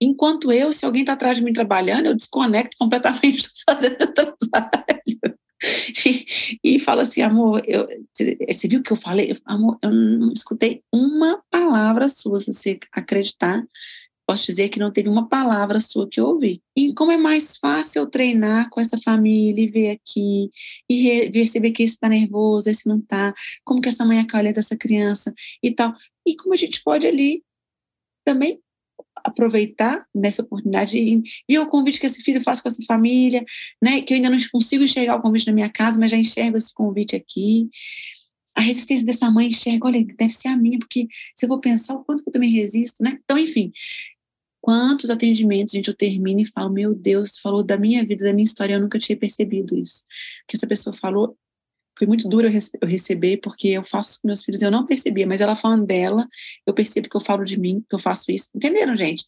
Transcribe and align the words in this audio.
Enquanto 0.00 0.50
eu, 0.50 0.72
se 0.72 0.84
alguém 0.84 1.02
está 1.02 1.12
atrás 1.12 1.38
de 1.38 1.44
mim 1.44 1.52
trabalhando, 1.52 2.06
eu 2.06 2.14
desconecto 2.14 2.76
completamente 2.78 3.42
do 3.44 3.50
fazendo 3.68 4.12
trabalho. 4.12 5.20
E, 6.06 6.26
e 6.64 6.78
fala 6.78 7.02
assim, 7.02 7.20
amor, 7.20 7.62
eu, 7.66 7.86
você 8.48 8.66
viu 8.66 8.80
o 8.80 8.82
que 8.82 8.92
eu 8.92 8.96
falei? 8.96 9.36
Amor, 9.44 9.78
eu 9.82 9.90
não 9.92 10.32
escutei 10.32 10.82
uma 10.92 11.42
palavra 11.50 12.08
sua, 12.08 12.38
se 12.38 12.52
você 12.52 12.78
acreditar. 12.92 13.62
Posso 14.26 14.46
dizer 14.46 14.68
que 14.68 14.78
não 14.78 14.92
teve 14.92 15.08
uma 15.08 15.28
palavra 15.28 15.80
sua 15.80 16.08
que 16.08 16.20
eu 16.20 16.26
ouvi. 16.26 16.62
E 16.76 16.94
como 16.94 17.10
é 17.10 17.18
mais 17.18 17.56
fácil 17.56 18.02
eu 18.02 18.06
treinar 18.06 18.70
com 18.70 18.80
essa 18.80 18.96
família 18.96 19.64
e 19.64 19.68
ver 19.68 19.90
aqui, 19.90 20.50
e 20.88 21.28
perceber 21.30 21.72
que 21.72 21.82
esse 21.82 21.94
está 21.94 22.08
nervoso, 22.08 22.70
esse 22.70 22.88
não 22.88 22.98
está, 22.98 23.34
como 23.64 23.80
que 23.80 23.88
essa 23.88 24.04
mãe 24.04 24.20
acolhe 24.20 24.52
dessa 24.52 24.76
criança 24.76 25.34
e 25.62 25.72
tal. 25.72 25.92
E 26.24 26.36
como 26.36 26.54
a 26.54 26.56
gente 26.56 26.82
pode 26.82 27.06
ali 27.06 27.42
também 28.24 28.60
aproveitar 29.16 30.04
nessa 30.14 30.42
oportunidade 30.42 30.96
e 30.96 31.22
ver 31.48 31.58
o 31.58 31.68
convite 31.68 32.00
que 32.00 32.06
esse 32.06 32.22
filho 32.22 32.42
faz 32.42 32.60
com 32.60 32.68
essa 32.68 32.82
família, 32.86 33.44
né? 33.82 34.00
Que 34.00 34.14
eu 34.14 34.16
ainda 34.16 34.30
não 34.30 34.38
consigo 34.52 34.84
enxergar 34.84 35.16
o 35.16 35.22
convite 35.22 35.46
na 35.46 35.52
minha 35.52 35.68
casa, 35.68 35.98
mas 35.98 36.10
já 36.10 36.16
enxergo 36.16 36.56
esse 36.56 36.72
convite 36.72 37.14
aqui. 37.16 37.68
A 38.56 38.60
resistência 38.60 39.06
dessa 39.06 39.30
mãe 39.30 39.48
enxerga, 39.48 39.86
olha, 39.86 40.04
deve 40.18 40.32
ser 40.32 40.48
a 40.48 40.56
minha, 40.56 40.78
porque 40.78 41.06
se 41.36 41.44
eu 41.44 41.48
vou 41.48 41.60
pensar 41.60 41.94
o 41.94 42.04
quanto 42.04 42.22
que 42.22 42.28
eu 42.28 42.32
também 42.32 42.50
resisto, 42.50 43.02
né? 43.02 43.18
Então, 43.22 43.38
enfim, 43.38 43.72
quantos 44.60 45.08
atendimentos, 45.10 45.72
gente, 45.72 45.88
eu 45.88 45.96
termino 45.96 46.40
e 46.40 46.46
falo, 46.46 46.70
meu 46.70 46.94
Deus, 46.94 47.38
falou 47.38 47.62
da 47.62 47.76
minha 47.76 48.04
vida, 48.04 48.24
da 48.24 48.32
minha 48.32 48.44
história, 48.44 48.74
eu 48.74 48.80
nunca 48.80 48.98
tinha 48.98 49.16
percebido 49.16 49.76
isso. 49.76 50.04
Que 50.46 50.56
essa 50.56 50.66
pessoa 50.66 50.94
falou, 50.94 51.36
foi 52.00 52.06
muito 52.06 52.26
duro 52.26 52.48
eu 52.48 52.88
receber, 52.88 53.36
porque 53.42 53.68
eu 53.68 53.82
faço 53.82 54.22
com 54.22 54.28
meus 54.28 54.42
filhos, 54.42 54.62
eu 54.62 54.70
não 54.70 54.86
percebia, 54.86 55.26
mas 55.26 55.42
ela 55.42 55.54
falando 55.54 55.84
dela, 55.84 56.26
eu 56.66 56.72
percebo 56.72 57.10
que 57.10 57.16
eu 57.16 57.20
falo 57.20 57.44
de 57.44 57.60
mim, 57.60 57.84
que 57.86 57.94
eu 57.94 57.98
faço 57.98 58.32
isso. 58.32 58.48
Entenderam, 58.56 58.96
gente? 58.96 59.26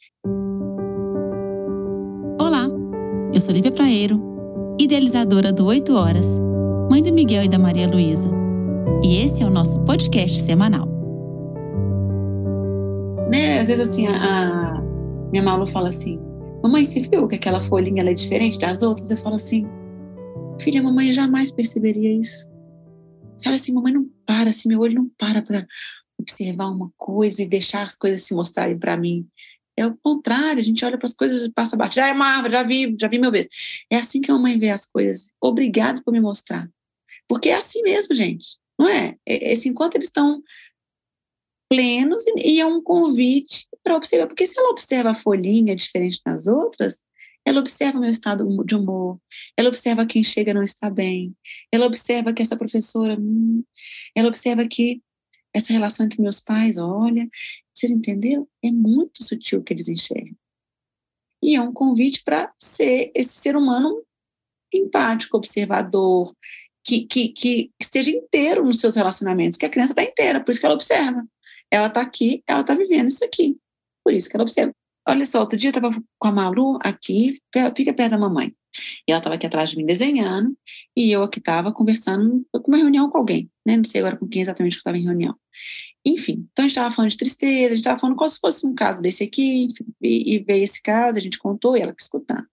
Olá, 2.40 2.66
eu 3.30 3.38
sou 3.40 3.52
Lívia 3.52 3.70
Praeiro, 3.70 4.18
idealizadora 4.80 5.52
do 5.52 5.66
8 5.66 5.95
Horas, 5.95 6.26
mãe 6.90 7.02
do 7.02 7.12
Miguel 7.12 7.45
e 7.45 7.48
da 7.48 7.59
Maria 7.59 7.87
Luísa. 7.87 8.30
E 9.04 9.18
esse 9.18 9.42
é 9.42 9.46
o 9.46 9.51
nosso 9.51 9.79
podcast 9.84 10.40
semanal. 10.40 10.88
Né, 13.30 13.60
às 13.60 13.68
vezes 13.68 13.86
assim, 13.86 14.07
a, 14.07 14.14
a 14.14 14.80
minha 15.30 15.42
Malu 15.42 15.66
fala 15.66 15.88
assim, 15.90 16.18
mamãe, 16.62 16.86
você 16.86 17.01
viu 17.01 17.29
que 17.29 17.34
aquela 17.34 17.60
folhinha 17.60 18.02
é 18.02 18.14
diferente 18.14 18.59
das 18.59 18.80
outras? 18.80 19.10
Eu 19.10 19.18
falo 19.18 19.34
assim, 19.34 19.66
filha, 20.59 20.82
mamãe 20.82 21.12
jamais 21.12 21.52
perceberia 21.52 22.18
isso. 22.18 22.51
Sabe 23.37 23.57
assim, 23.57 23.73
mamãe 23.73 23.93
não 23.93 24.09
para, 24.25 24.51
assim, 24.51 24.69
meu 24.69 24.80
olho 24.80 24.95
não 24.95 25.09
para 25.19 25.43
para 25.43 25.66
observar 26.19 26.69
uma 26.69 26.93
coisa 26.97 27.43
e 27.43 27.47
deixar 27.47 27.83
as 27.83 27.97
coisas 27.97 28.23
se 28.23 28.35
mostrarem 28.35 28.79
para 28.79 28.97
mim. 28.97 29.29
É 29.77 29.87
o 29.87 29.97
contrário, 29.97 30.61
a 30.61 30.63
gente 30.63 30.85
olha 30.85 30.99
para 30.99 31.09
as 31.09 31.15
coisas 31.15 31.43
e 31.43 31.51
passa 31.51 31.75
abaixo. 31.75 31.97
Já 31.97 32.09
é 32.09 32.13
uma 32.13 32.27
árvore, 32.27 32.53
já 32.53 32.63
vi, 32.63 32.97
já 33.01 33.09
vi 33.09 33.19
mil 33.19 33.33
vezes. 33.33 33.85
É 33.91 33.97
assim 33.97 34.21
que 34.21 34.30
a 34.30 34.35
mamãe 34.35 34.59
vê 34.59 34.71
as 34.71 34.85
coisas. 34.85 35.33
Obrigada 35.41 36.03
por 36.05 36.13
me 36.13 36.21
mostrar. 36.21 36.69
Porque 37.27 37.49
é 37.49 37.57
assim 37.57 37.83
mesmo, 37.83 38.15
gente. 38.15 38.59
Não 38.79 38.88
é 38.88 39.16
esse 39.27 39.69
enquanto 39.69 39.95
eles 39.95 40.09
estão 40.09 40.43
plenos 41.71 42.23
e 42.37 42.60
é 42.60 42.66
um 42.66 42.83
convite 42.83 43.66
para 43.83 43.97
observar. 43.97 44.27
Porque 44.27 44.47
se 44.47 44.59
ela 44.59 44.71
observa 44.71 45.10
a 45.10 45.15
folhinha 45.15 45.75
diferente 45.75 46.21
das 46.25 46.47
outras, 46.47 46.99
ela 47.45 47.60
observa 47.60 47.98
meu 47.98 48.10
estado 48.10 48.46
de 48.65 48.74
humor, 48.74 49.18
ela 49.57 49.68
observa 49.68 50.07
quem 50.07 50.23
chega 50.23 50.54
não 50.54 50.62
está 50.62 50.88
bem, 50.88 51.35
ela 51.73 51.87
observa 51.87 52.32
que 52.32 52.43
essa 52.43 52.57
professora, 52.57 53.16
hum, 53.18 53.65
ela 54.15 54.29
observa 54.29 54.66
que 54.66 55.02
essa 55.54 55.73
relação 55.73 56.07
entre 56.07 56.23
meus 56.23 56.40
pais, 56.40 56.76
olha, 56.79 57.29
vocês 57.73 57.93
entenderam? 57.93 58.48
É 58.63 58.70
muito 58.70 59.23
sutil 59.23 59.60
o 59.60 59.63
que 59.63 59.73
eles 59.73 59.88
enxergam. 59.88 60.35
E 61.43 61.57
é 61.57 61.60
um 61.60 61.73
convite 61.73 62.23
para 62.23 62.52
ser 62.59 63.10
esse 63.15 63.35
ser 63.35 63.57
humano 63.57 64.03
empático, 64.72 65.37
observador, 65.37 66.34
que, 66.84 67.04
que, 67.06 67.28
que, 67.28 67.70
esteja 67.81 68.10
inteiro 68.10 68.64
nos 68.64 68.78
seus 68.78 68.97
relacionamentos, 68.97 69.59
que 69.59 69.66
a 69.66 69.70
criança 69.70 69.92
está 69.92 70.03
inteira, 70.03 70.42
por 70.42 70.50
isso 70.50 70.60
que 70.60 70.66
ela 70.66 70.74
observa. 70.74 71.26
Ela 71.70 71.86
está 71.86 72.00
aqui, 72.00 72.42
ela 72.47 72.60
está 72.60 72.74
vivendo 72.74 73.09
isso 73.09 73.24
aqui, 73.24 73.59
por 74.04 74.12
isso 74.12 74.28
que 74.28 74.36
ela 74.36 74.44
observa. 74.44 74.74
Olha 75.08 75.24
só, 75.24 75.40
outro 75.40 75.58
dia 75.58 75.68
eu 75.68 75.76
estava 75.76 75.90
com 76.18 76.28
a 76.28 76.32
Malu 76.32 76.78
aqui, 76.82 77.34
fica 77.76 77.92
perto 77.92 78.10
da 78.10 78.18
mamãe. 78.18 78.54
E 79.06 79.12
ela 79.12 79.18
estava 79.18 79.34
aqui 79.34 79.46
atrás 79.46 79.70
de 79.70 79.76
mim 79.76 79.84
desenhando, 79.84 80.56
e 80.96 81.10
eu 81.10 81.22
aqui 81.22 81.38
estava 81.38 81.72
conversando 81.72 82.46
com 82.52 82.68
uma 82.68 82.78
reunião 82.78 83.10
com 83.10 83.18
alguém, 83.18 83.50
né? 83.66 83.76
Não 83.76 83.84
sei 83.84 84.00
agora 84.00 84.16
com 84.16 84.26
quem 84.26 84.42
exatamente 84.42 84.72
que 84.72 84.78
eu 84.78 84.80
estava 84.80 84.96
em 84.96 85.04
reunião. 85.04 85.36
Enfim, 86.04 86.48
então 86.52 86.64
a 86.64 86.68
gente 86.68 86.76
estava 86.76 86.91
falando 86.91 87.10
de 87.10 87.16
tristeza, 87.16 87.66
a 87.66 87.68
gente 87.70 87.78
estava 87.78 87.98
falando 87.98 88.16
como 88.16 88.28
se 88.28 88.41
fosse 88.41 88.66
um 88.66 88.74
caso 88.74 89.02
desse 89.02 89.22
aqui, 89.22 89.68
e, 90.00 90.34
e, 90.34 90.38
veio 90.38 90.64
esse 90.64 90.80
caso, 90.82 91.18
a 91.18 91.22
gente 91.22 91.38
contou, 91.38 91.76
e 91.76 91.80
ela 91.80 91.94
que 91.94 92.02
escutar. 92.02 92.44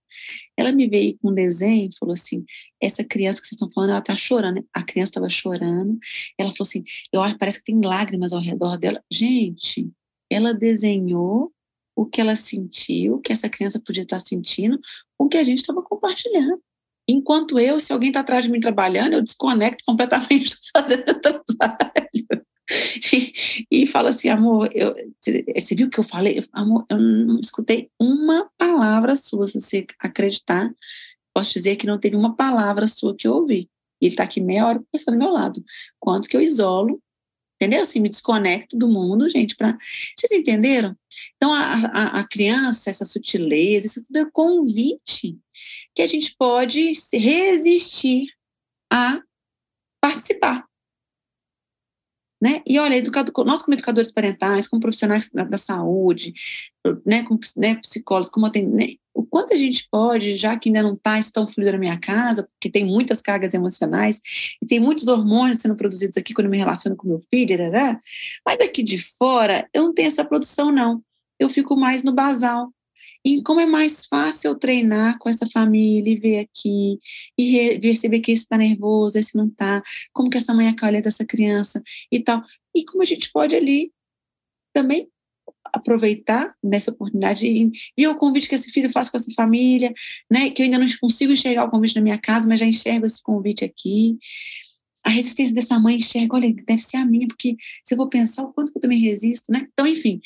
Ela 0.56 0.72
me 0.72 0.88
veio 0.88 1.16
com 1.18 1.30
um 1.30 1.34
desenho 1.34 1.88
e 1.88 1.96
falou 1.98 2.12
assim: 2.12 2.44
essa 2.82 3.02
criança 3.02 3.40
que 3.40 3.46
vocês 3.48 3.56
estão 3.56 3.70
falando, 3.72 3.90
ela 3.90 3.98
está 4.00 4.14
chorando. 4.14 4.64
A 4.74 4.82
criança 4.82 5.10
estava 5.10 5.28
chorando. 5.30 5.98
Ela 6.38 6.50
falou 6.50 6.62
assim: 6.68 6.84
eu 7.12 7.20
parece 7.38 7.58
que 7.58 7.64
tem 7.64 7.80
lágrimas 7.82 8.32
ao 8.32 8.40
redor 8.40 8.76
dela. 8.76 9.02
Gente, 9.10 9.90
ela 10.30 10.52
desenhou 10.52 11.52
o 12.00 12.06
que 12.06 12.18
ela 12.18 12.34
sentiu, 12.34 13.16
o 13.16 13.20
que 13.20 13.30
essa 13.30 13.46
criança 13.46 13.78
podia 13.78 14.04
estar 14.04 14.20
sentindo, 14.20 14.80
o 15.18 15.28
que 15.28 15.36
a 15.36 15.44
gente 15.44 15.58
estava 15.58 15.82
compartilhando. 15.82 16.58
Enquanto 17.06 17.58
eu, 17.58 17.78
se 17.78 17.92
alguém 17.92 18.08
está 18.08 18.20
atrás 18.20 18.46
de 18.46 18.50
mim 18.50 18.58
trabalhando, 18.58 19.12
eu 19.12 19.22
desconecto 19.22 19.84
completamente 19.84 20.48
do 20.56 20.56
fazendo 20.74 21.10
o 21.10 21.20
trabalho. 21.20 21.92
E, 23.12 23.82
e 23.82 23.86
falo 23.86 24.08
assim, 24.08 24.30
amor, 24.30 24.70
eu, 24.72 24.94
você 25.22 25.74
viu 25.74 25.88
o 25.88 25.90
que 25.90 26.00
eu 26.00 26.04
falei? 26.04 26.38
Eu, 26.38 26.44
amor, 26.54 26.86
eu 26.88 26.98
não 26.98 27.38
escutei 27.38 27.90
uma 28.00 28.48
palavra 28.56 29.14
sua, 29.14 29.46
se 29.46 29.60
você 29.60 29.86
acreditar. 29.98 30.72
Posso 31.34 31.52
dizer 31.52 31.76
que 31.76 31.86
não 31.86 31.98
teve 31.98 32.16
uma 32.16 32.34
palavra 32.34 32.86
sua 32.86 33.14
que 33.14 33.28
eu 33.28 33.34
ouvi. 33.34 33.68
E 34.00 34.06
ele 34.06 34.14
está 34.14 34.24
aqui 34.24 34.40
meia 34.40 34.66
hora 34.66 34.78
conversando 34.78 35.16
do 35.16 35.18
meu 35.18 35.32
lado. 35.32 35.62
Quanto 35.98 36.30
que 36.30 36.36
eu 36.36 36.40
isolo 36.40 36.98
entendeu? 37.60 37.82
Assim, 37.82 38.00
me 38.00 38.08
desconecto 38.08 38.76
do 38.78 38.88
mundo, 38.88 39.28
gente, 39.28 39.54
para 39.54 39.76
Vocês 40.16 40.32
entenderam? 40.32 40.96
Então, 41.36 41.52
a, 41.52 41.74
a, 41.74 42.20
a, 42.20 42.24
criança, 42.26 42.88
essa 42.88 43.04
sutileza, 43.04 43.86
isso 43.86 44.02
tudo 44.02 44.16
é 44.18 44.30
convite 44.30 45.38
que 45.94 46.00
a 46.00 46.06
gente 46.06 46.34
pode 46.38 46.92
resistir 47.12 48.28
a 48.90 49.20
participar. 50.00 50.66
Né? 52.42 52.62
E 52.66 52.78
olha, 52.78 52.94
educado, 52.94 53.30
nós 53.44 53.62
como 53.62 53.74
educadores 53.74 54.10
parentais, 54.10 54.66
como 54.66 54.80
profissionais 54.80 55.28
da, 55.28 55.44
da 55.44 55.58
saúde, 55.58 56.32
né, 57.04 57.22
como 57.24 57.38
né, 57.58 57.74
psicólogos, 57.74 58.30
como 58.30 58.46
né, 58.46 58.94
o 59.09 59.09
quanto 59.30 59.54
a 59.54 59.56
gente 59.56 59.86
pode, 59.90 60.36
já 60.36 60.58
que 60.58 60.68
ainda 60.68 60.82
não 60.82 60.94
está 60.94 61.18
tão 61.32 61.46
fluido 61.48 61.72
na 61.72 61.78
minha 61.78 61.98
casa, 61.98 62.42
porque 62.42 62.70
tem 62.70 62.84
muitas 62.84 63.22
cargas 63.22 63.54
emocionais 63.54 64.20
e 64.60 64.66
tem 64.66 64.80
muitos 64.80 65.08
hormônios 65.08 65.58
sendo 65.58 65.76
produzidos 65.76 66.16
aqui 66.16 66.34
quando 66.34 66.46
eu 66.46 66.50
me 66.50 66.58
relaciono 66.58 66.96
com 66.96 67.08
meu 67.08 67.22
filho, 67.32 67.56
mas 68.44 68.60
aqui 68.60 68.82
de 68.82 68.98
fora 68.98 69.68
eu 69.72 69.84
não 69.84 69.94
tenho 69.94 70.08
essa 70.08 70.24
produção 70.24 70.72
não, 70.72 71.02
eu 71.38 71.48
fico 71.48 71.76
mais 71.76 72.02
no 72.02 72.12
basal, 72.12 72.72
e 73.24 73.42
como 73.42 73.60
é 73.60 73.66
mais 73.66 74.06
fácil 74.06 74.54
treinar 74.54 75.18
com 75.18 75.28
essa 75.28 75.46
família 75.46 76.12
e 76.12 76.16
ver 76.16 76.38
aqui, 76.38 76.98
e 77.38 77.78
perceber 77.78 78.20
que 78.20 78.32
esse 78.32 78.42
está 78.42 78.56
nervoso, 78.56 79.18
esse 79.18 79.36
não 79.36 79.46
está, 79.46 79.82
como 80.12 80.30
que 80.30 80.38
essa 80.38 80.54
mãe 80.54 80.68
acolhe 80.68 81.02
dessa 81.02 81.24
criança 81.24 81.82
e 82.10 82.20
tal. 82.20 82.42
E 82.74 82.84
como 82.84 83.02
a 83.02 83.06
gente 83.06 83.30
pode 83.30 83.54
ali 83.54 83.92
também 84.72 85.08
aproveitar 85.64 86.54
nessa 86.62 86.90
oportunidade 86.90 87.46
e 87.46 87.70
ver 87.96 88.08
o 88.08 88.16
convite 88.16 88.48
que 88.48 88.54
esse 88.54 88.70
filho 88.70 88.90
faz 88.90 89.08
com 89.08 89.16
essa 89.16 89.30
família, 89.34 89.92
né? 90.30 90.50
Que 90.50 90.62
eu 90.62 90.64
ainda 90.64 90.78
não 90.78 90.86
consigo 91.00 91.32
enxergar 91.32 91.64
o 91.64 91.70
convite 91.70 91.94
na 91.94 92.02
minha 92.02 92.18
casa, 92.18 92.48
mas 92.48 92.60
já 92.60 92.66
enxergo 92.66 93.06
esse 93.06 93.22
convite 93.22 93.64
aqui. 93.64 94.18
A 95.04 95.10
resistência 95.10 95.54
dessa 95.54 95.78
mãe 95.78 95.96
enxerga, 95.96 96.36
olha, 96.36 96.52
deve 96.66 96.82
ser 96.82 96.98
a 96.98 97.06
minha, 97.06 97.26
porque 97.26 97.56
se 97.84 97.94
eu 97.94 97.98
vou 97.98 98.08
pensar 98.08 98.42
o 98.42 98.52
quanto 98.52 98.70
que 98.72 98.78
eu 98.78 98.82
também 98.82 98.98
resisto, 98.98 99.50
né? 99.50 99.66
Então, 99.72 99.86
enfim, 99.86 100.20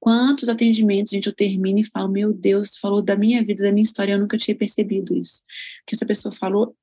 Quantos 0.00 0.48
atendimentos, 0.48 1.10
gente, 1.10 1.26
eu 1.26 1.34
termino 1.34 1.78
e 1.78 1.84
falo, 1.84 2.08
meu 2.08 2.32
Deus, 2.32 2.78
falou 2.78 3.02
da 3.02 3.14
minha 3.14 3.44
vida, 3.44 3.62
da 3.62 3.70
minha 3.70 3.82
história, 3.82 4.14
eu 4.14 4.18
nunca 4.18 4.38
tinha 4.38 4.56
percebido 4.56 5.14
isso. 5.14 5.44
Que 5.86 5.94
essa 5.94 6.06
pessoa 6.06 6.32
falou, 6.32 6.74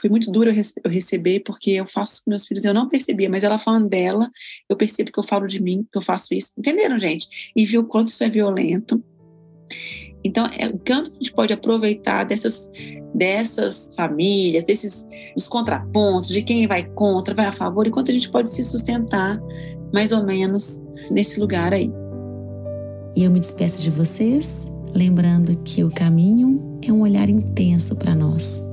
foi 0.00 0.10
muito 0.10 0.30
duro 0.30 0.50
eu 0.50 0.90
receber, 0.90 1.40
porque 1.40 1.72
eu 1.72 1.84
faço 1.84 2.22
com 2.24 2.30
meus 2.30 2.46
filhos, 2.46 2.64
eu 2.64 2.74
não 2.74 2.88
percebia, 2.88 3.28
mas 3.28 3.44
ela 3.44 3.58
falando 3.58 3.88
dela, 3.88 4.30
eu 4.68 4.76
percebo 4.76 5.12
que 5.12 5.18
eu 5.18 5.22
falo 5.22 5.46
de 5.46 5.62
mim, 5.62 5.86
que 5.90 5.98
eu 5.98 6.02
faço 6.02 6.34
isso. 6.34 6.52
Entenderam, 6.58 6.98
gente? 6.98 7.52
E 7.56 7.64
viu 7.64 7.82
o 7.82 7.86
quanto 7.86 8.08
isso 8.08 8.22
é 8.22 8.28
violento. 8.28 9.02
Então, 10.24 10.46
é, 10.58 10.66
o 10.68 10.78
quanto 10.78 11.10
a 11.10 11.14
gente 11.14 11.32
pode 11.32 11.52
aproveitar 11.52 12.24
dessas, 12.24 12.70
dessas 13.14 13.92
famílias, 13.94 14.64
desses 14.64 15.06
dos 15.36 15.46
contrapontos, 15.46 16.30
de 16.30 16.42
quem 16.42 16.66
vai 16.66 16.84
contra, 16.84 17.34
vai 17.34 17.46
a 17.46 17.52
favor, 17.52 17.86
e 17.86 17.90
quanto 17.90 18.10
a 18.10 18.14
gente 18.14 18.30
pode 18.30 18.50
se 18.50 18.64
sustentar, 18.64 19.38
mais 19.92 20.12
ou 20.12 20.24
menos, 20.24 20.82
nesse 21.10 21.38
lugar 21.38 21.72
aí. 21.74 21.90
E 23.14 23.22
eu 23.22 23.30
me 23.30 23.38
despeço 23.38 23.80
de 23.80 23.90
vocês, 23.90 24.72
lembrando 24.92 25.56
que 25.62 25.84
o 25.84 25.90
caminho 25.90 26.80
é 26.82 26.92
um 26.92 27.02
olhar 27.02 27.28
intenso 27.28 27.94
para 27.94 28.14
nós. 28.14 28.66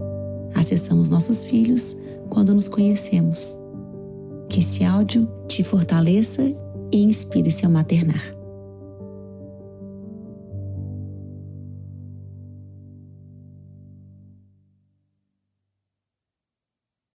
Acessamos 0.54 1.10
nossos 1.10 1.44
filhos 1.44 1.96
quando 2.30 2.54
nos 2.54 2.68
conhecemos. 2.68 3.58
Que 4.50 4.60
esse 4.60 4.84
áudio 4.84 5.28
te 5.48 5.64
fortaleça 5.64 6.44
e 6.92 7.04
inspire 7.04 7.52
seu 7.52 7.70
maternar. 7.70 8.41